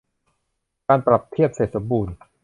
[0.87, 2.13] การปรับเทียบเสร็จสมบูรณ์